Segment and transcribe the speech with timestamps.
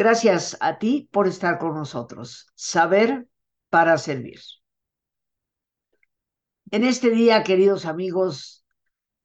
[0.00, 2.50] Gracias a ti por estar con nosotros.
[2.54, 3.28] Saber
[3.68, 4.40] para servir.
[6.70, 8.64] En este día, queridos amigos,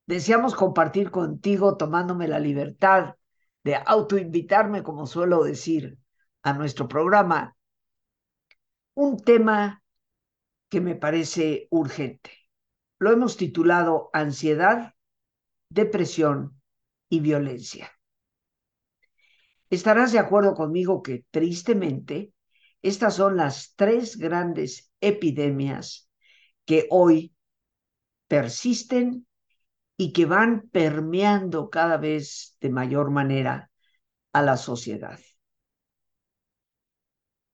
[0.05, 3.16] deseamos compartir contigo, tomándome la libertad
[3.63, 5.97] de autoinvitarme, como suelo decir,
[6.43, 7.55] a nuestro programa,
[8.95, 9.81] un tema
[10.67, 12.31] que me parece urgente.
[12.99, 14.94] Lo hemos titulado Ansiedad,
[15.69, 16.61] Depresión
[17.07, 17.95] y Violencia.
[19.75, 22.31] Estarás de acuerdo conmigo que tristemente
[22.81, 26.09] estas son las tres grandes epidemias
[26.63, 27.35] que hoy
[28.30, 29.27] persisten
[29.97, 33.69] y que van permeando cada vez de mayor manera
[34.31, 35.19] a la sociedad.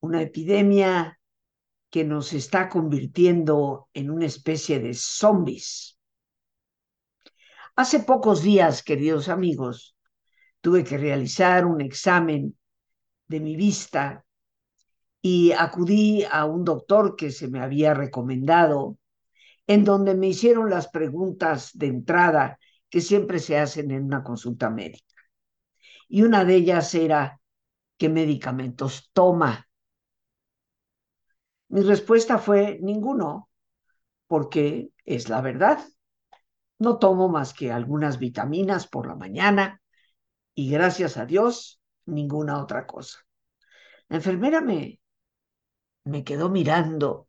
[0.01, 1.19] Una epidemia
[1.89, 5.97] que nos está convirtiendo en una especie de zombies.
[7.75, 9.95] Hace pocos días, queridos amigos,
[10.61, 12.55] tuve que realizar un examen
[13.27, 14.23] de mi vista
[15.21, 18.97] y acudí a un doctor que se me había recomendado,
[19.67, 22.59] en donde me hicieron las preguntas de entrada
[22.89, 25.05] que siempre se hacen en una consulta médica.
[26.07, 27.39] Y una de ellas era,
[27.97, 29.67] ¿qué medicamentos toma?
[31.69, 33.49] Mi respuesta fue ninguno,
[34.27, 35.79] porque es la verdad.
[36.79, 39.80] No tomo más que algunas vitaminas por la mañana
[40.61, 43.17] y gracias a Dios, ninguna otra cosa.
[44.09, 44.99] La enfermera me,
[46.03, 47.27] me quedó mirando.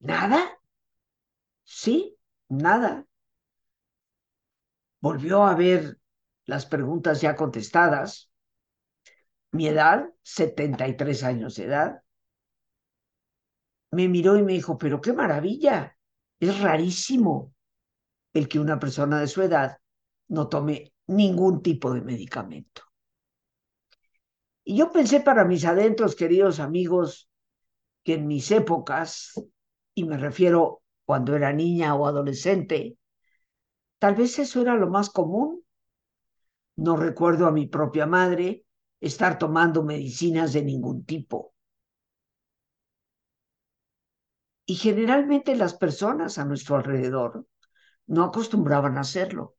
[0.00, 0.58] ¿Nada?
[1.64, 2.16] Sí,
[2.48, 3.06] nada.
[5.00, 6.00] Volvió a ver
[6.46, 8.28] las preguntas ya contestadas.
[9.52, 12.02] Mi edad, 73 años de edad.
[13.92, 15.96] Me miró y me dijo, pero qué maravilla.
[16.40, 17.54] Es rarísimo
[18.34, 19.78] el que una persona de su edad
[20.28, 22.82] no tome ningún tipo de medicamento.
[24.64, 27.30] Y yo pensé para mis adentros, queridos amigos,
[28.04, 29.32] que en mis épocas,
[29.94, 32.98] y me refiero cuando era niña o adolescente,
[33.98, 35.62] tal vez eso era lo más común.
[36.76, 38.64] No recuerdo a mi propia madre
[38.98, 41.52] estar tomando medicinas de ningún tipo.
[44.64, 47.46] Y generalmente las personas a nuestro alrededor
[48.06, 49.55] no acostumbraban a hacerlo.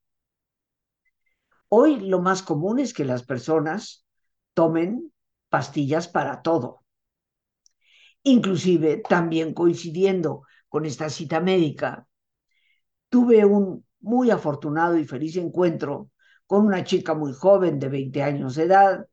[1.70, 4.06] Hoy lo más común es que las personas
[4.54, 5.12] tomen
[5.50, 6.84] pastillas para todo.
[8.24, 12.08] Inclusive, también coincidiendo con esta cita médica,
[13.10, 16.12] tuve un muy afortunado y feliz encuentro
[16.46, 19.08] con una chica muy joven de 20 años de edad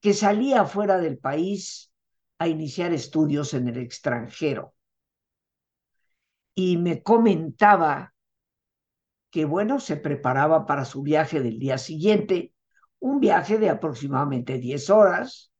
[0.00, 1.92] que salía fuera del país
[2.38, 4.74] a iniciar estudios en el extranjero.
[6.54, 8.14] Y me comentaba
[9.30, 12.52] que bueno, se preparaba para su viaje del día siguiente,
[12.98, 15.52] un viaje de aproximadamente 10 horas,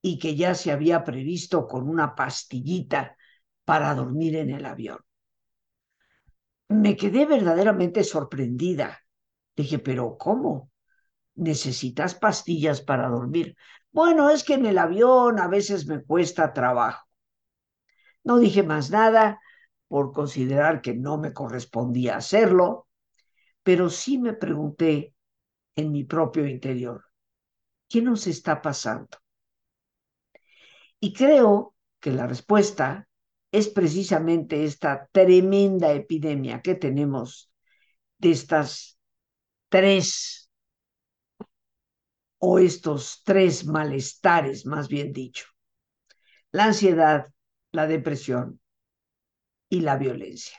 [0.00, 3.16] y que ya se había previsto con una pastillita
[3.64, 4.98] para dormir en el avión.
[6.68, 9.00] Me quedé verdaderamente sorprendida.
[9.56, 10.70] Dije, pero ¿cómo?
[11.34, 13.56] ¿Necesitas pastillas para dormir?
[13.92, 17.06] Bueno, es que en el avión a veces me cuesta trabajo.
[18.24, 19.40] No dije más nada,
[19.94, 22.88] por considerar que no me correspondía hacerlo,
[23.62, 25.14] pero sí me pregunté
[25.76, 27.04] en mi propio interior,
[27.88, 29.16] ¿qué nos está pasando?
[30.98, 33.06] Y creo que la respuesta
[33.52, 37.52] es precisamente esta tremenda epidemia que tenemos
[38.18, 38.98] de estas
[39.68, 40.50] tres
[42.38, 45.46] o estos tres malestares, más bien dicho.
[46.50, 47.32] La ansiedad,
[47.70, 48.58] la depresión
[49.74, 50.56] y la violencia.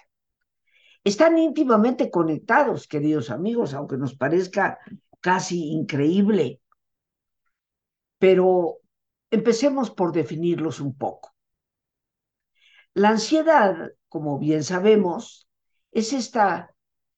[1.03, 4.79] Están íntimamente conectados, queridos amigos, aunque nos parezca
[5.21, 6.61] casi increíble.
[8.17, 8.79] Pero
[9.31, 11.33] empecemos por definirlos un poco.
[12.93, 15.47] La ansiedad, como bien sabemos,
[15.91, 16.73] es esta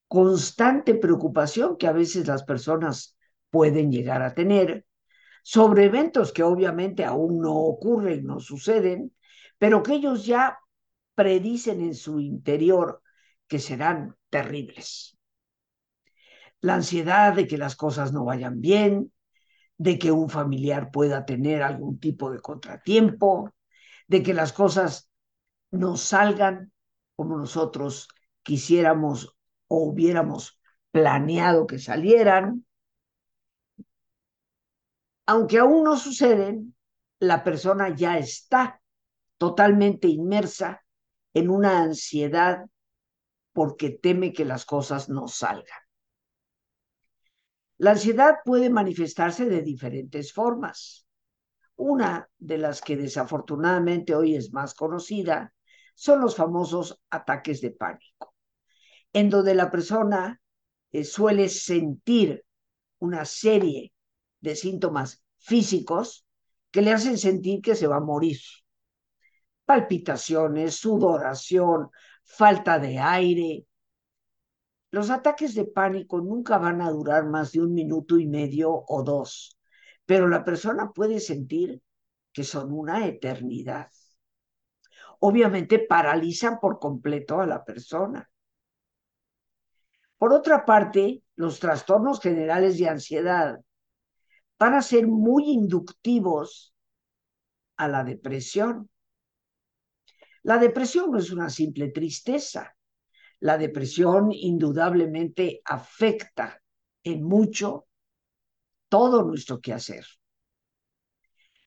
[0.07, 3.17] constante preocupación que a veces las personas
[3.49, 4.85] pueden llegar a tener
[5.43, 9.15] sobre eventos que obviamente aún no ocurren, no suceden,
[9.57, 10.59] pero que ellos ya
[11.17, 13.01] predicen en su interior
[13.47, 15.17] que serán terribles.
[16.61, 19.11] La ansiedad de que las cosas no vayan bien,
[19.79, 23.51] de que un familiar pueda tener algún tipo de contratiempo,
[24.07, 25.09] de que las cosas
[25.71, 26.71] no salgan
[27.15, 28.09] como nosotros
[28.43, 29.35] quisiéramos
[29.67, 30.59] o hubiéramos
[30.91, 32.63] planeado que salieran.
[35.25, 36.75] Aunque aún no suceden,
[37.17, 38.79] la persona ya está
[39.39, 40.83] totalmente inmersa
[41.33, 42.65] en una ansiedad
[43.53, 45.79] porque teme que las cosas no salgan.
[47.77, 51.05] La ansiedad puede manifestarse de diferentes formas.
[51.75, 55.53] Una de las que desafortunadamente hoy es más conocida
[55.93, 58.33] son los famosos ataques de pánico,
[59.13, 60.41] en donde la persona
[60.91, 62.43] eh, suele sentir
[62.99, 63.93] una serie
[64.39, 66.25] de síntomas físicos
[66.71, 68.39] que le hacen sentir que se va a morir.
[69.67, 71.91] Palpitaciones, sudoración,
[72.23, 73.67] falta de aire,
[74.91, 79.03] los ataques de pánico nunca van a durar más de un minuto y medio o
[79.03, 79.57] dos,
[80.05, 81.81] pero la persona puede sentir
[82.31, 83.91] que son una eternidad.
[85.19, 88.29] Obviamente paralizan por completo a la persona.
[90.17, 93.59] Por otra parte, los trastornos generales de ansiedad
[94.57, 96.73] van a ser muy inductivos
[97.75, 98.89] a la depresión.
[100.47, 102.73] La depresión no es una simple tristeza,
[103.41, 106.61] la depresión indudablemente afecta
[107.03, 107.87] en mucho
[108.87, 110.05] todo nuestro quehacer.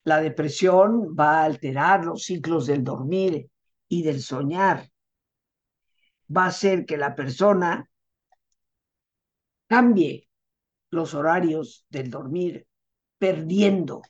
[0.04, 3.50] La depresión va a alterar los ciclos del dormir
[3.86, 4.90] y del soñar.
[6.34, 7.86] Va a hacer que la persona
[9.66, 10.26] cambie
[10.88, 12.66] los horarios del dormir,
[13.18, 14.00] perdiendo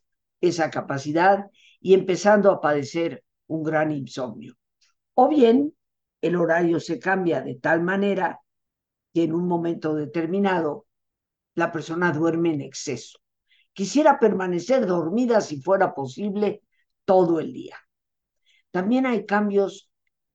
[0.41, 1.51] esa capacidad
[1.81, 4.60] y empezando a padecer un gran insomnio.
[5.15, 5.75] O bien
[6.21, 8.41] el horario se cambia de tal manera
[9.13, 10.87] que en un momento determinado
[11.55, 13.19] la persona duerme en exceso.
[13.73, 16.63] Quisiera permanecer dormida si fuera posible
[17.05, 17.77] todo el día.
[18.71, 19.91] También hay cambios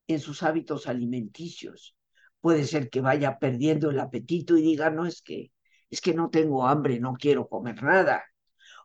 [0.07, 1.95] en sus hábitos alimenticios.
[2.41, 5.51] Puede ser que vaya perdiendo el apetito y diga, no, es que,
[5.89, 8.23] es que no tengo hambre, no quiero comer nada.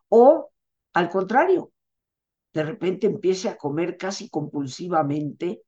[0.09, 0.51] O
[0.93, 1.71] al contrario,
[2.53, 5.61] de repente empiece a comer casi compulsivamente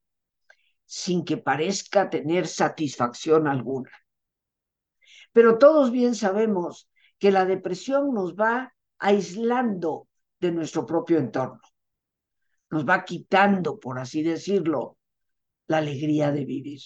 [0.85, 3.91] sin que parezca tener satisfacción alguna.
[5.31, 10.07] Pero todos bien sabemos que la depresión nos va aislando
[10.39, 11.61] de nuestro propio entorno,
[12.69, 14.97] nos va quitando, por así decirlo,
[15.67, 16.81] la alegría de vivir.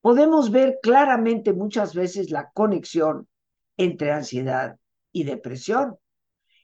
[0.00, 3.28] Podemos ver claramente muchas veces la conexión
[3.76, 4.76] entre ansiedad
[5.12, 5.96] y depresión.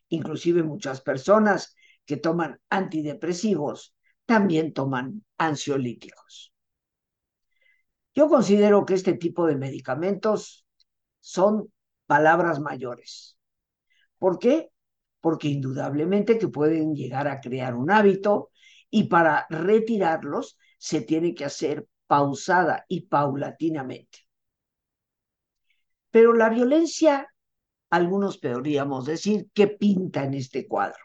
[0.09, 3.95] Inclusive muchas personas que toman antidepresivos
[4.29, 6.53] también toman ansiolíticos.
[8.15, 10.67] Yo considero que este tipo de medicamentos
[11.19, 11.73] son
[12.05, 13.39] palabras mayores.
[14.19, 14.71] ¿Por qué?
[15.23, 18.51] Porque indudablemente que pueden llegar a crear un hábito
[18.91, 24.19] y para retirarlos se tiene que hacer pausada y paulatinamente.
[26.11, 27.33] Pero la violencia,
[27.89, 31.03] algunos podríamos decir, ¿qué pinta en este cuadro?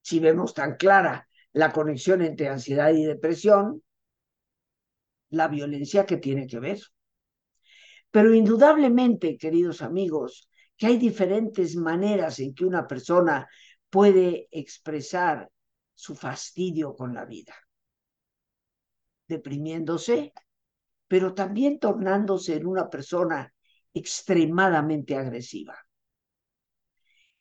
[0.00, 3.82] Si vemos tan clara la conexión entre ansiedad y depresión,
[5.30, 6.80] la violencia que tiene que ver.
[8.10, 13.48] Pero indudablemente, queridos amigos, que hay diferentes maneras en que una persona
[13.88, 15.50] puede expresar
[15.94, 17.54] su fastidio con la vida.
[19.28, 20.32] Deprimiéndose,
[21.08, 23.52] pero también tornándose en una persona
[23.94, 25.78] extremadamente agresiva.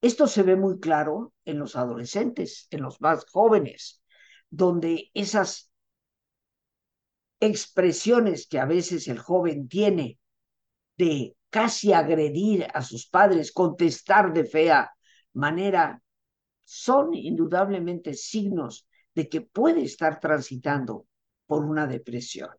[0.02, 4.01] Esto se ve muy claro en los adolescentes, en los más jóvenes,
[4.52, 5.72] donde esas
[7.40, 10.20] expresiones que a veces el joven tiene
[10.98, 14.92] de casi agredir a sus padres, contestar de fea
[15.34, 16.02] manera,
[16.64, 21.08] son indudablemente signos de que puede estar transitando
[21.48, 22.50] por una depresión.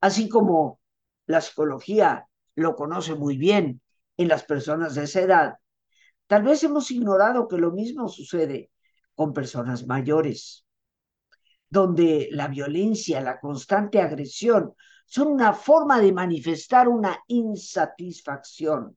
[0.00, 0.80] Así como
[1.26, 3.82] la psicología lo conoce muy bien
[4.16, 5.54] en las personas de esa edad,
[6.26, 8.70] tal vez hemos ignorado que lo mismo sucede
[9.14, 10.64] con personas mayores,
[11.68, 14.74] donde la violencia, la constante agresión
[15.06, 18.96] son una forma de manifestar una insatisfacción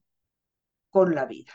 [0.90, 1.54] con la vida.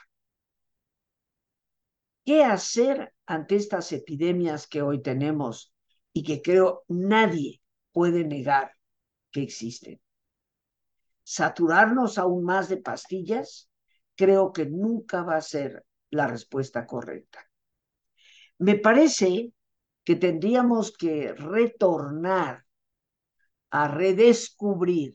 [2.24, 5.72] ¿Qué hacer ante estas epidemias que hoy tenemos
[6.12, 7.62] y que creo nadie
[7.92, 8.72] puede negar
[9.30, 10.00] que existen?
[11.22, 13.70] ¿Saturarnos aún más de pastillas?
[14.14, 17.47] Creo que nunca va a ser la respuesta correcta.
[18.58, 19.52] Me parece
[20.04, 22.64] que tendríamos que retornar
[23.70, 25.14] a redescubrir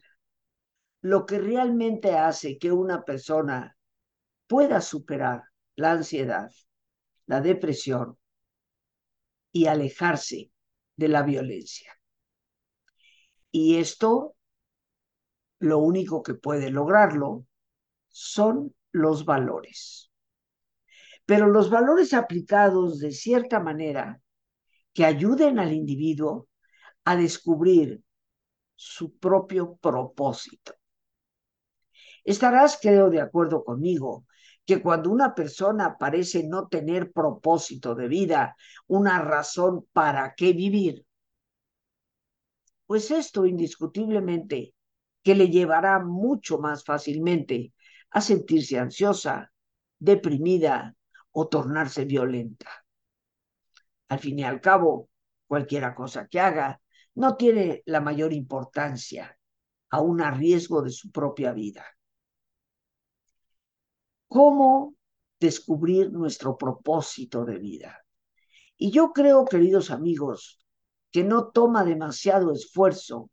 [1.01, 3.75] lo que realmente hace que una persona
[4.47, 5.43] pueda superar
[5.75, 6.49] la ansiedad,
[7.25, 8.17] la depresión
[9.51, 10.51] y alejarse
[10.95, 11.91] de la violencia.
[13.51, 14.35] Y esto,
[15.59, 17.45] lo único que puede lograrlo
[18.07, 20.12] son los valores
[21.25, 24.21] pero los valores aplicados de cierta manera
[24.93, 26.47] que ayuden al individuo
[27.05, 28.01] a descubrir
[28.75, 30.73] su propio propósito.
[32.23, 34.25] Estarás, creo, de acuerdo conmigo,
[34.65, 38.55] que cuando una persona parece no tener propósito de vida,
[38.87, 41.05] una razón para qué vivir,
[42.85, 44.73] pues esto indiscutiblemente
[45.21, 47.73] que le llevará mucho más fácilmente
[48.11, 49.51] a sentirse ansiosa,
[49.99, 50.95] deprimida
[51.33, 52.71] o tornarse violenta.
[54.07, 55.09] Al fin y al cabo,
[55.45, 56.81] cualquiera cosa que haga
[57.15, 59.37] no tiene la mayor importancia,
[59.89, 61.85] aún a riesgo de su propia vida
[64.33, 64.95] cómo
[65.39, 68.03] descubrir nuestro propósito de vida.
[68.75, 70.65] Y yo creo, queridos amigos,
[71.11, 73.29] que no toma demasiado esfuerzo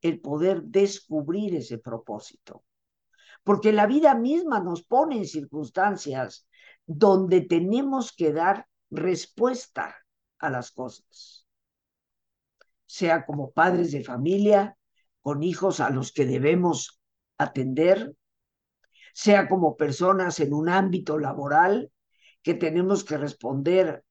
[0.00, 2.64] el poder descubrir ese propósito.
[3.44, 6.48] Porque la vida misma nos pone en circunstancias
[6.86, 9.96] donde tenemos que dar respuesta
[10.38, 11.46] a las cosas.
[12.86, 14.76] Sea como padres de familia,
[15.20, 17.00] con hijos a los que debemos
[17.38, 18.14] atender,
[19.14, 21.92] sea como personas en un ámbito laboral
[22.42, 24.04] que tenemos que responder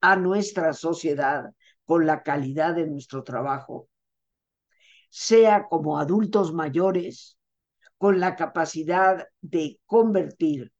[0.00, 1.52] a nuestra sociedad
[1.84, 3.88] con la calidad de nuestro trabajo,
[5.10, 7.38] sea como adultos mayores
[7.98, 10.72] con la capacidad de convertir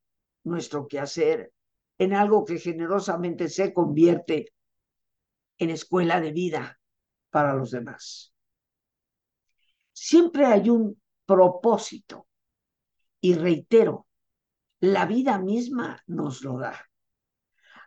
[0.45, 1.53] nuestro quehacer
[1.99, 4.53] en algo que generosamente se convierte
[5.59, 6.81] en escuela de vida
[7.31, 8.33] para los demás.
[9.93, 12.27] Siempre hay un propósito
[13.21, 14.07] y reitero,
[14.81, 16.89] la vida misma nos lo da.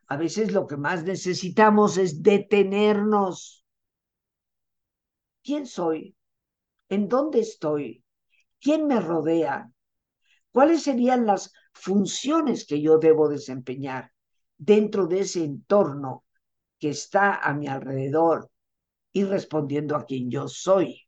[0.07, 3.65] A veces lo que más necesitamos es detenernos.
[5.43, 6.15] ¿Quién soy?
[6.89, 8.03] ¿En dónde estoy?
[8.61, 9.71] ¿Quién me rodea?
[10.51, 14.11] ¿Cuáles serían las funciones que yo debo desempeñar
[14.57, 16.25] dentro de ese entorno
[16.79, 18.49] que está a mi alrededor
[19.11, 21.01] y respondiendo a quien yo soy?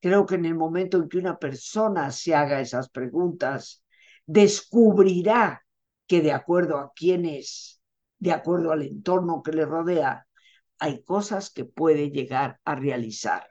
[0.00, 3.84] Creo que en el momento en que una persona se haga esas preguntas,
[4.26, 5.64] descubrirá
[6.08, 7.80] que de acuerdo a quién es,
[8.18, 10.26] de acuerdo al entorno que le rodea,
[10.78, 13.46] hay cosas que puede llegar a realizar.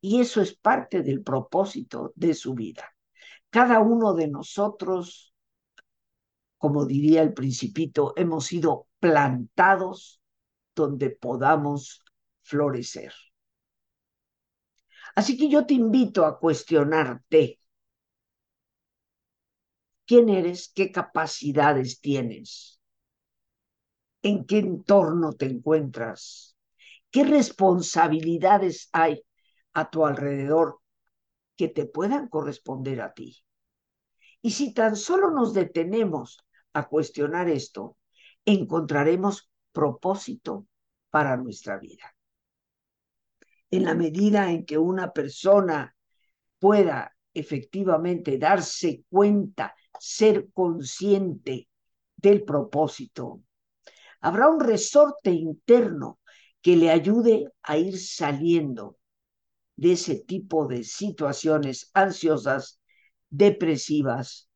[0.00, 2.95] Y eso es parte del propósito de su vida.
[3.56, 5.32] Cada uno de nosotros,
[6.58, 10.20] como diría el principito, hemos sido plantados
[10.74, 12.04] donde podamos
[12.42, 13.14] florecer.
[15.14, 17.58] Así que yo te invito a cuestionarte.
[20.04, 20.70] ¿Quién eres?
[20.74, 22.78] ¿Qué capacidades tienes?
[24.20, 26.58] ¿En qué entorno te encuentras?
[27.10, 29.22] ¿Qué responsabilidades hay
[29.72, 30.80] a tu alrededor
[31.56, 33.45] que te puedan corresponder a ti?
[34.42, 37.96] Y si tan solo nos detenemos a cuestionar esto,
[38.44, 40.66] encontraremos propósito
[41.10, 42.14] para nuestra vida.
[43.70, 45.96] En la medida en que una persona
[46.58, 51.68] pueda efectivamente darse cuenta, ser consciente
[52.16, 53.42] del propósito,
[54.20, 56.20] habrá un resorte interno
[56.62, 58.98] que le ayude a ir saliendo
[59.76, 62.80] de ese tipo de situaciones ansiosas,
[63.30, 64.48] depresivas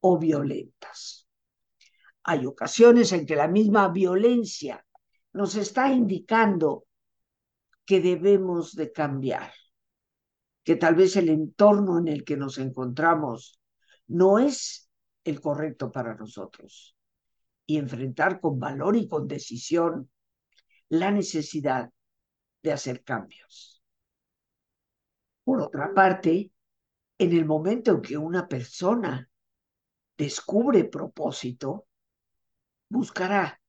[0.00, 1.26] o violentas.
[2.22, 4.84] Hay ocasiones en que la misma violencia
[5.32, 6.86] nos está indicando
[7.84, 9.52] que debemos de cambiar,
[10.62, 13.60] que tal vez el entorno en el que nos encontramos
[14.06, 14.90] no es
[15.24, 16.96] el correcto para nosotros
[17.66, 20.10] y enfrentar con valor y con decisión
[20.88, 21.90] la necesidad
[22.62, 23.82] de hacer cambios.
[25.44, 26.53] Por otra parte,
[27.18, 29.28] en el momento en que una persona
[30.16, 31.86] descubre propósito,
[32.88, 33.60] buscará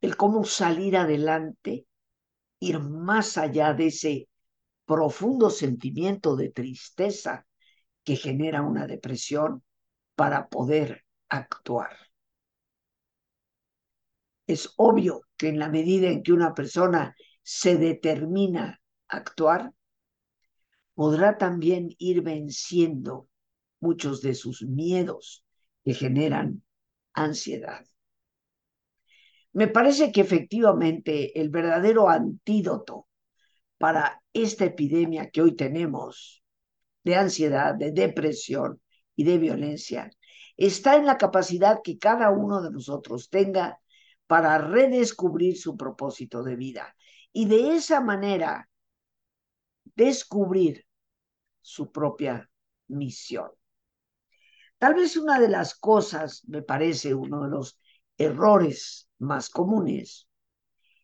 [0.00, 1.86] el cómo salir adelante
[2.60, 4.28] ir más allá de ese
[4.84, 7.46] profundo sentimiento de tristeza
[8.04, 9.62] que genera una depresión
[10.14, 11.96] para poder actuar.
[14.46, 19.72] Es obvio que en la medida en que una persona se determina a actuar,
[20.94, 23.28] podrá también ir venciendo
[23.80, 25.44] muchos de sus miedos
[25.84, 26.62] que generan
[27.12, 27.84] ansiedad.
[29.52, 33.06] Me parece que efectivamente el verdadero antídoto
[33.78, 36.42] para esta epidemia que hoy tenemos
[37.04, 38.80] de ansiedad, de depresión
[39.14, 40.10] y de violencia
[40.56, 43.80] está en la capacidad que cada uno de nosotros tenga
[44.26, 46.96] para redescubrir su propósito de vida
[47.32, 48.68] y de esa manera
[49.84, 50.86] descubrir
[51.60, 52.48] su propia
[52.88, 53.50] misión.
[54.78, 57.78] Tal vez una de las cosas, me parece, uno de los
[58.18, 60.28] errores más comunes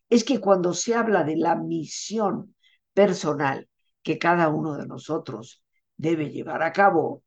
[0.09, 2.55] es que cuando se habla de la misión
[2.93, 3.69] personal
[4.03, 5.63] que cada uno de nosotros
[5.95, 7.23] debe llevar a cabo,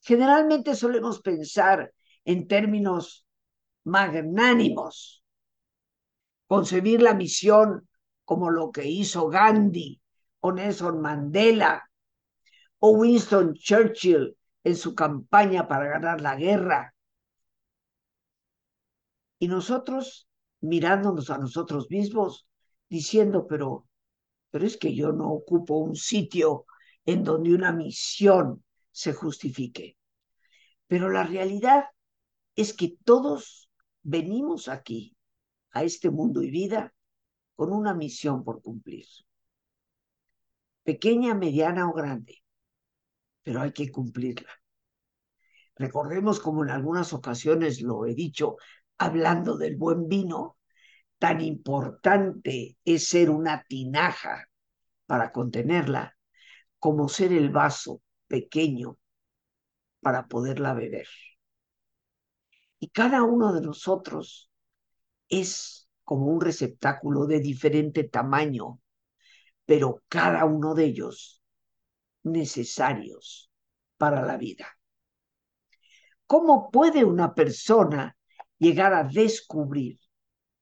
[0.00, 1.92] generalmente solemos pensar
[2.24, 3.24] en términos
[3.84, 5.24] magnánimos,
[6.46, 7.88] concebir la misión
[8.24, 10.00] como lo que hizo Gandhi
[10.40, 11.88] o Nelson Mandela
[12.78, 16.94] o Winston Churchill en su campaña para ganar la guerra.
[19.38, 20.26] Y nosotros
[20.60, 22.46] mirándonos a nosotros mismos,
[22.88, 23.86] diciendo, pero,
[24.50, 26.66] pero es que yo no ocupo un sitio
[27.04, 29.96] en donde una misión se justifique.
[30.86, 31.84] Pero la realidad
[32.54, 33.68] es que todos
[34.02, 35.16] venimos aquí,
[35.72, 36.94] a este mundo y vida,
[37.54, 39.04] con una misión por cumplir.
[40.86, 42.34] Pequeña, mediana o grande,
[43.42, 44.52] pero hay que cumplirla.
[45.74, 48.56] Recordemos como en algunas ocasiones lo he dicho,
[48.96, 50.58] hablando del buen vino,
[51.18, 54.48] tan importante es ser una tinaja
[55.06, 56.16] para contenerla
[56.78, 58.96] como ser el vaso pequeño
[60.00, 61.08] para poderla beber.
[62.78, 64.52] Y cada uno de nosotros
[65.28, 68.78] es como un receptáculo de diferente tamaño,
[69.66, 71.42] pero cada uno de ellos
[72.22, 73.50] necesarios
[73.98, 74.66] para la vida.
[76.26, 78.16] ¿Cómo puede una persona
[78.58, 79.98] llegar a descubrir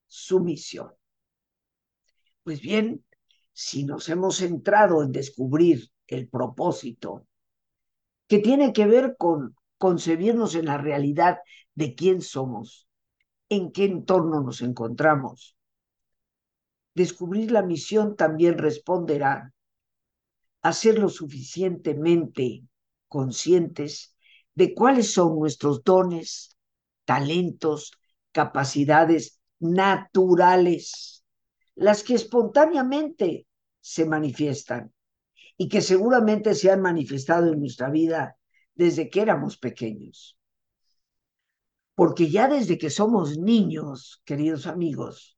[0.07, 0.91] su misión?
[2.43, 3.05] Pues bien,
[3.53, 7.27] si nos hemos centrado en descubrir el propósito,
[8.27, 11.39] que tiene que ver con concebirnos en la realidad
[11.75, 12.89] de quién somos,
[13.49, 15.57] en qué entorno nos encontramos.
[16.95, 19.53] Descubrir la misión también responderá
[20.63, 22.63] a ser lo suficientemente
[23.09, 24.16] conscientes
[24.55, 26.57] de cuáles son nuestros dones,
[27.05, 27.92] talentos,
[28.33, 31.25] capacidades naturales,
[31.75, 33.47] las que espontáneamente
[33.81, 34.92] se manifiestan
[35.57, 38.37] y que seguramente se han manifestado en nuestra vida
[38.75, 40.38] desde que éramos pequeños.
[41.95, 45.34] Porque ya desde que somos niños, queridos amigos,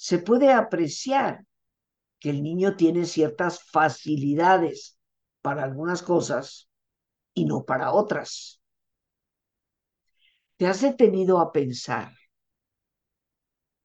[0.00, 1.44] se puede apreciar
[2.18, 4.98] que el niño tiene ciertas facilidades
[5.42, 6.70] para algunas cosas
[7.34, 8.62] y no para otras.
[10.56, 12.14] ¿Te has detenido a pensar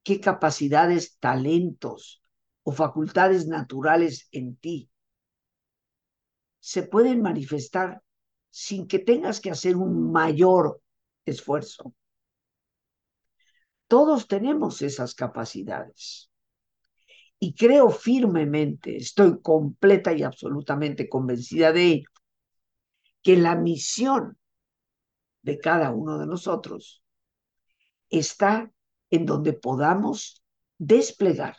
[0.04, 2.24] qué capacidades, talentos
[2.64, 4.90] o facultades naturales en ti
[6.62, 8.02] se pueden manifestar
[8.52, 10.82] sin que tengas que hacer un mayor
[11.26, 11.94] esfuerzo.
[13.88, 16.30] Todos tenemos esas capacidades.
[17.40, 22.10] Y creo firmemente, estoy completa y absolutamente convencida de ello,
[23.22, 24.38] que la misión
[25.42, 27.04] de cada uno de nosotros
[28.10, 28.72] está
[29.10, 30.44] en donde podamos
[30.78, 31.56] desplegar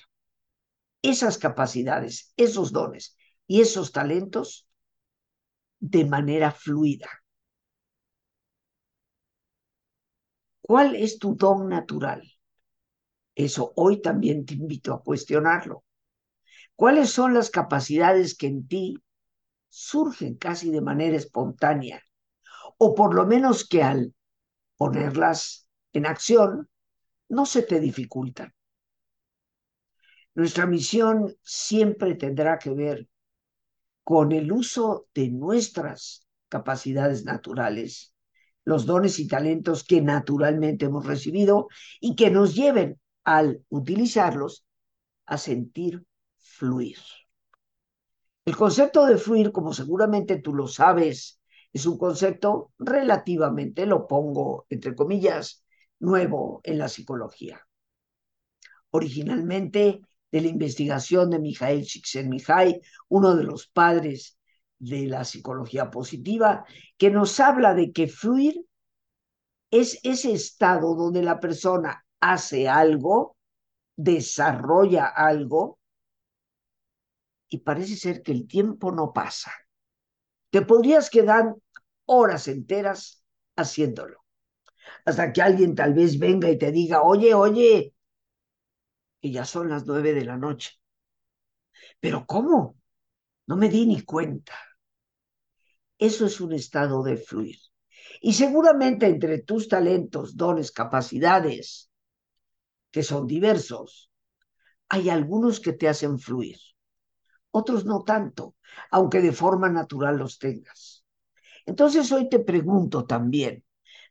[1.03, 4.69] esas capacidades, esos dones y esos talentos
[5.79, 7.09] de manera fluida.
[10.67, 12.29] ¿Cuál es tu don natural?
[13.37, 15.85] Eso hoy también te invito a cuestionarlo.
[16.75, 18.97] ¿Cuáles son las capacidades que en ti
[19.69, 22.03] surgen casi de manera espontánea?
[22.79, 24.13] O por lo menos que al
[24.77, 26.69] ponerlas en acción
[27.29, 28.53] no se te dificultan.
[30.35, 33.09] Nuestra misión siempre tendrá que ver
[34.03, 38.16] con el uso de nuestras capacidades naturales,
[38.67, 41.69] los dones y talentos que naturalmente hemos recibido
[42.01, 44.67] y que nos lleven al utilizarlos
[45.25, 46.05] a sentir
[46.37, 46.99] fluir.
[48.45, 51.41] El concepto de fluir, como seguramente tú lo sabes,
[51.73, 55.65] es un concepto relativamente, lo pongo entre comillas,
[56.01, 57.61] nuevo en la psicología.
[58.91, 60.01] Originalmente
[60.33, 64.39] de la investigación de Mijael Csikszentmihalyi, uno de los padres
[64.79, 66.65] de la psicología positiva,
[66.97, 68.65] que nos habla de que fluir
[69.71, 73.37] es ese estado donde la persona hace algo,
[73.97, 75.79] desarrolla algo,
[77.49, 79.53] y parece ser que el tiempo no pasa.
[80.51, 81.55] Te podrías quedar
[82.07, 83.23] horas enteras
[83.57, 84.25] haciéndolo,
[85.05, 87.95] hasta que alguien tal vez venga y te diga, oye, oye,
[89.21, 90.71] y ya son las nueve de la noche.
[92.01, 92.77] Pero ¿cómo?
[93.53, 94.55] No me di ni cuenta.
[95.99, 97.59] Eso es un estado de fluir.
[98.21, 101.91] Y seguramente entre tus talentos, dones, capacidades,
[102.91, 104.11] que son diversos,
[104.89, 106.59] hay algunos que te hacen fluir,
[107.51, 108.55] otros no tanto,
[108.91, 111.05] aunque de forma natural los tengas.
[111.67, 113.65] Entonces hoy te pregunto también,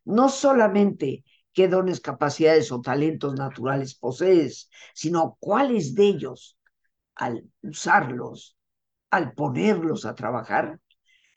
[0.06, 6.58] no solamente qué dones, capacidades o talentos naturales posees, sino cuáles de ellos,
[7.15, 8.55] al usarlos,
[9.10, 10.80] al ponerlos a trabajar,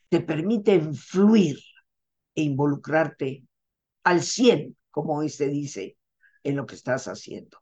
[0.09, 1.59] te permiten fluir
[2.35, 3.45] e involucrarte
[4.05, 5.97] al 100, como hoy se dice,
[6.43, 7.59] en lo que estás haciendo.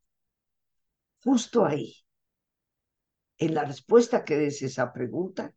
[1.22, 1.96] Justo ahí,
[3.38, 5.52] en la respuesta que des esa pregunta,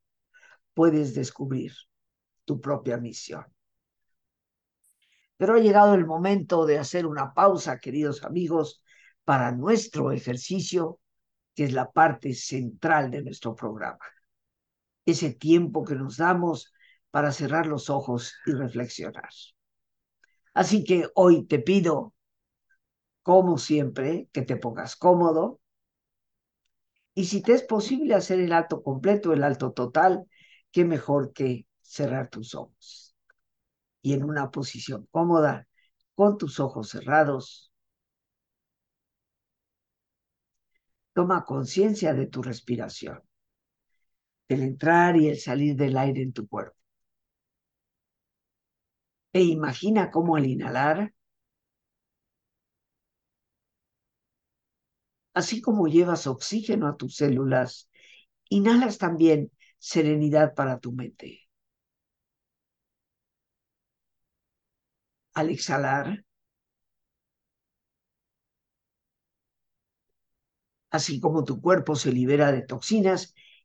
[0.74, 1.74] puedes descubrir
[2.46, 3.46] tu propia misión.
[5.38, 8.84] Pero ha llegado el momento de hacer una pausa, queridos amigos,
[9.24, 11.00] para nuestro ejercicio,
[11.56, 14.00] que es la parte central de nuestro programa.
[15.10, 16.74] Ese tiempo que nos damos
[17.12, 19.30] para cerrar los ojos y reflexionar.
[20.54, 22.14] Así que hoy te pido,
[23.24, 25.60] como siempre, que te pongas cómodo.
[27.14, 30.26] Y si te es posible hacer el alto completo, el alto total,
[30.72, 33.16] qué mejor que cerrar tus ojos.
[34.02, 35.68] Y en una posición cómoda,
[36.16, 37.72] con tus ojos cerrados,
[41.14, 43.22] toma conciencia de tu respiración,
[44.50, 46.76] del entrar y el salir del aire en tu cuerpo.
[49.34, 50.98] E imagina cómo al inhalar,
[55.34, 57.90] así como llevas oxígeno a tus células,
[58.50, 61.50] inhalas también serenidad para tu mente.
[65.34, 66.24] Al exhalar,
[70.92, 73.34] así como tu cuerpo se libera de toxinas,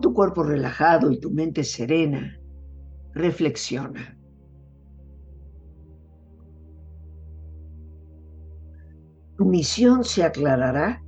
[0.00, 2.40] Tu cuerpo relajado y tu mente serena,
[3.12, 4.18] reflexiona.
[9.36, 11.02] Tu misión se aclarará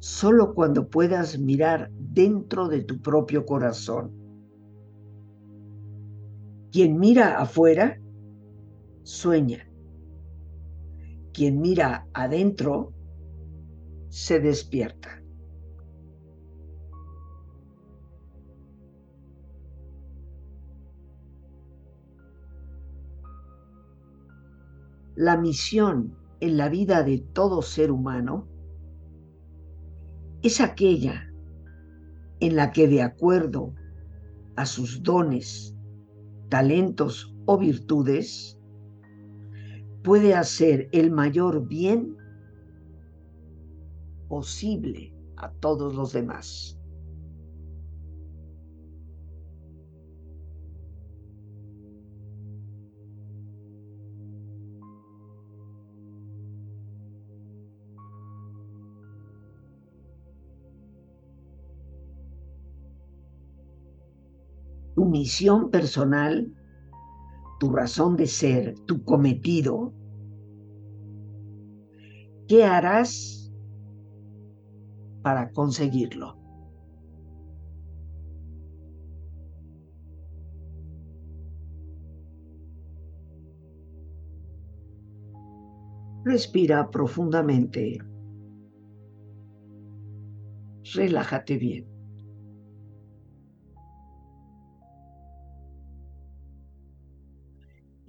[0.00, 4.12] solo cuando puedas mirar dentro de tu propio corazón.
[6.72, 8.00] Quien mira afuera,
[9.02, 9.68] sueña.
[11.32, 12.92] Quien mira adentro,
[14.08, 15.19] se despierta.
[25.20, 28.48] La misión en la vida de todo ser humano
[30.40, 31.30] es aquella
[32.40, 33.74] en la que de acuerdo
[34.56, 35.76] a sus dones,
[36.48, 38.58] talentos o virtudes,
[40.02, 42.16] puede hacer el mayor bien
[44.26, 46.79] posible a todos los demás.
[65.00, 66.46] Tu misión personal,
[67.58, 69.94] tu razón de ser, tu cometido,
[72.46, 73.50] ¿qué harás
[75.22, 76.36] para conseguirlo?
[86.26, 87.96] Respira profundamente.
[90.92, 91.99] Relájate bien.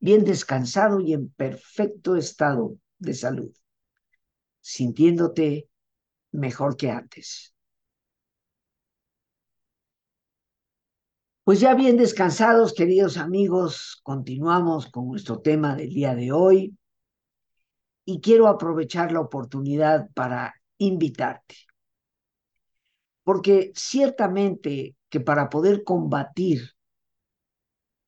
[0.00, 3.52] bien descansado y en perfecto estado de salud,
[4.60, 5.68] sintiéndote
[6.32, 7.54] mejor que antes.
[11.44, 16.76] Pues ya bien descansados, queridos amigos, continuamos con nuestro tema del día de hoy
[18.04, 21.56] y quiero aprovechar la oportunidad para invitarte.
[23.24, 26.72] Porque ciertamente que para poder combatir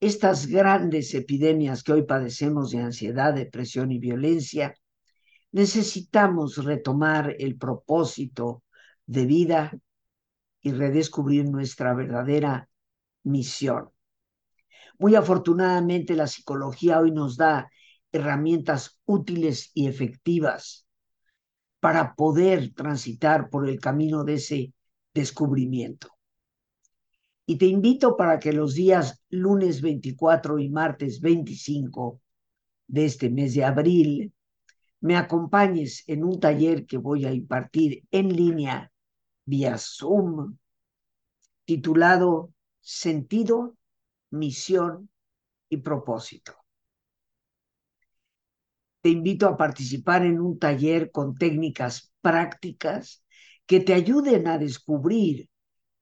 [0.03, 4.75] estas grandes epidemias que hoy padecemos de ansiedad, depresión y violencia,
[5.53, 8.65] necesitamos retomar el propósito
[9.07, 9.73] de vida
[10.61, 12.69] y redescubrir nuestra verdadera
[13.23, 13.91] misión.
[14.99, 17.71] Muy afortunadamente la psicología hoy nos da
[18.11, 20.85] herramientas útiles y efectivas
[21.79, 24.75] para poder transitar por el camino de ese
[25.15, 26.12] descubrimiento.
[27.47, 32.21] Y te invito para que los días lunes 24 y martes 25
[32.87, 34.33] de este mes de abril
[35.01, 38.93] me acompañes en un taller que voy a impartir en línea
[39.45, 40.57] vía Zoom
[41.65, 43.77] titulado Sentido,
[44.31, 45.09] Misión
[45.69, 46.55] y Propósito.
[49.01, 53.25] Te invito a participar en un taller con técnicas prácticas
[53.67, 55.49] que te ayuden a descubrir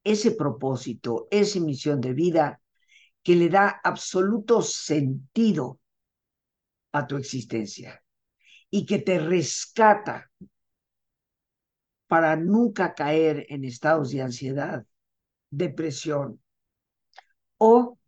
[0.05, 2.61] ese propósito, esa misión de vida
[3.23, 5.79] que le da absoluto sentido
[6.93, 8.03] a tu existencia
[8.71, 10.31] y que te rescata
[12.07, 14.85] para nunca caer en estados de ansiedad,
[15.51, 16.41] depresión
[17.59, 17.99] o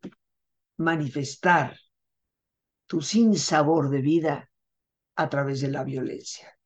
[0.79, 1.79] manifestar
[2.87, 4.51] tu sinsabor de vida
[5.15, 6.59] a través de la violencia.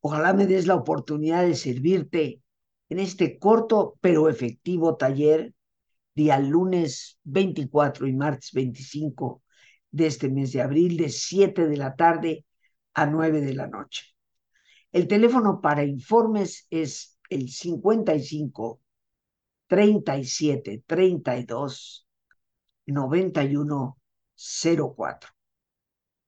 [0.00, 2.41] Ojalá me des la oportunidad de servirte
[2.92, 5.54] en este corto pero efectivo taller
[6.14, 9.42] día lunes 24 y martes 25
[9.90, 12.44] de este mes de abril de 7 de la tarde
[12.92, 14.02] a 9 de la noche.
[14.92, 18.82] El teléfono para informes es el 55
[19.68, 22.06] 37 32
[22.84, 23.98] 91
[24.36, 25.30] 04.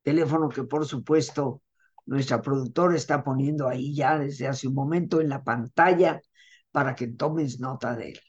[0.03, 1.61] Teléfono que por supuesto
[2.07, 6.23] nuestra productora está poniendo ahí ya desde hace un momento en la pantalla
[6.75, 8.21] para que tomes nota de él.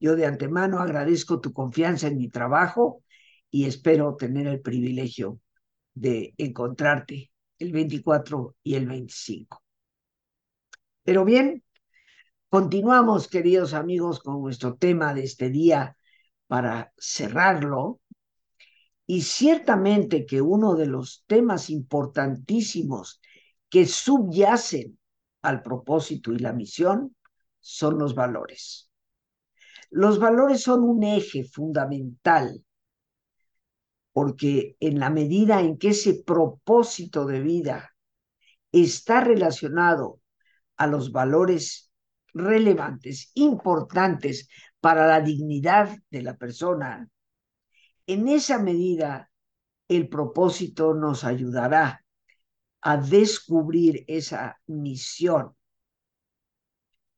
[0.00, 3.04] Yo de antemano agradezco tu confianza en mi trabajo
[3.48, 5.38] y espero tener el privilegio
[5.94, 7.30] de encontrarte
[7.60, 9.62] el 24 y el 25.
[11.04, 11.62] Pero bien,
[12.48, 15.96] continuamos, queridos amigos, con nuestro tema de este día
[16.48, 18.00] para cerrarlo.
[19.06, 23.20] Y ciertamente que uno de los temas importantísimos
[23.68, 24.98] que subyacen
[25.42, 27.14] al propósito y la misión
[27.60, 28.90] son los valores.
[29.90, 32.64] Los valores son un eje fundamental
[34.12, 37.94] porque en la medida en que ese propósito de vida
[38.72, 40.20] está relacionado
[40.76, 41.90] a los valores
[42.32, 44.48] relevantes, importantes
[44.80, 47.08] para la dignidad de la persona,
[48.06, 49.30] en esa medida
[49.88, 52.04] el propósito nos ayudará
[52.80, 55.54] a descubrir esa misión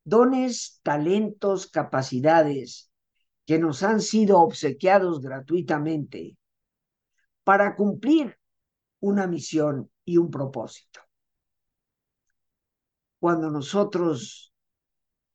[0.04, 2.90] dones, talentos, capacidades
[3.46, 6.36] que nos han sido obsequiados gratuitamente
[7.44, 8.38] para cumplir
[9.00, 11.00] una misión y un propósito.
[13.18, 14.52] Cuando nosotros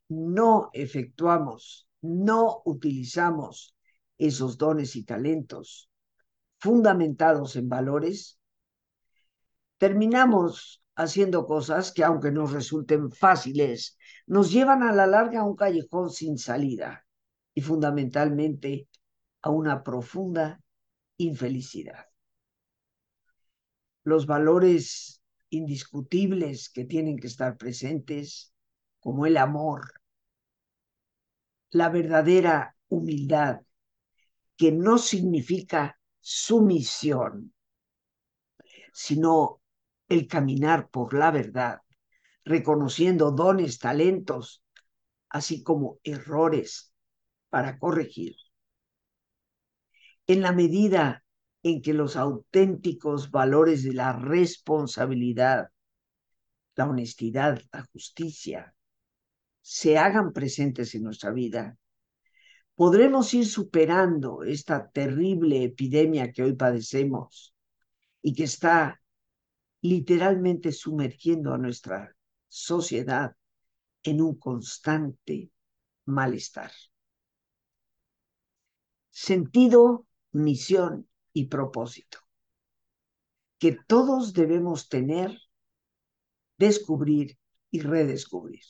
[0.09, 3.75] no efectuamos, no utilizamos
[4.17, 5.89] esos dones y talentos
[6.59, 8.39] fundamentados en valores,
[9.77, 15.55] terminamos haciendo cosas que aunque nos resulten fáciles, nos llevan a la larga a un
[15.55, 17.05] callejón sin salida
[17.53, 18.89] y fundamentalmente
[19.43, 20.59] a una profunda
[21.17, 22.07] infelicidad.
[24.03, 28.51] Los valores indiscutibles que tienen que estar presentes,
[28.99, 30.01] como el amor,
[31.69, 33.61] la verdadera humildad,
[34.55, 37.53] que no significa sumisión,
[38.91, 39.61] sino
[40.09, 41.81] el caminar por la verdad,
[42.43, 44.63] reconociendo dones, talentos,
[45.29, 46.93] así como errores
[47.49, 48.35] para corregir.
[50.27, 51.23] En la medida
[51.63, 55.69] en que los auténticos valores de la responsabilidad,
[56.75, 58.73] la honestidad, la justicia,
[59.61, 61.77] se hagan presentes en nuestra vida,
[62.75, 67.53] podremos ir superando esta terrible epidemia que hoy padecemos
[68.21, 69.01] y que está
[69.81, 72.15] literalmente sumergiendo a nuestra
[72.47, 73.35] sociedad
[74.03, 75.51] en un constante
[76.05, 76.71] malestar.
[79.09, 82.19] Sentido, misión y propósito
[83.59, 85.39] que todos debemos tener,
[86.57, 87.37] descubrir
[87.71, 88.61] y redescubrir.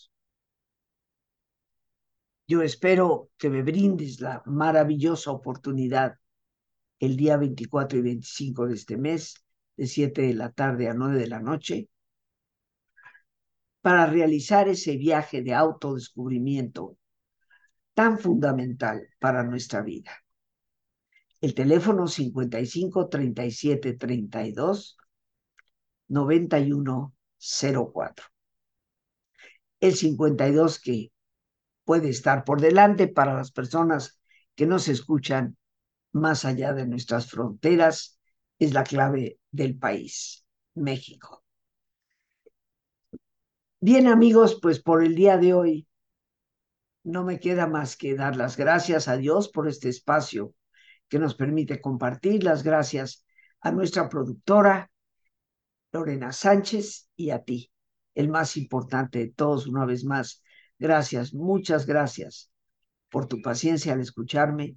[2.48, 6.16] Yo espero que me brindes la maravillosa oportunidad
[7.00, 9.46] el día 24 y 25 de este mes
[9.78, 11.90] de 7 de la tarde a 9 de la noche,
[13.82, 16.98] para realizar ese viaje de autodescubrimiento
[17.94, 20.12] tan fundamental para nuestra vida.
[21.40, 24.98] El teléfono 55 37 32
[26.08, 28.26] 91 04.
[29.80, 31.12] El 52 que
[31.86, 34.20] puede estar por delante para las personas
[34.56, 35.56] que nos escuchan
[36.12, 38.17] más allá de nuestras fronteras
[38.60, 40.46] es la clave del país,
[40.76, 41.44] México.
[43.80, 45.88] Bien amigos, pues por el día de hoy
[47.04, 50.54] no me queda más que dar las gracias a Dios por este espacio
[51.08, 53.26] que nos permite compartir, las gracias
[53.62, 54.92] a nuestra productora,
[55.92, 57.72] Lorena Sánchez, y a ti,
[58.14, 60.44] el más importante de todos, una vez más.
[60.80, 62.52] Gracias, muchas gracias
[63.10, 64.76] por tu paciencia al escucharme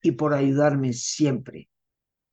[0.00, 1.68] y por ayudarme siempre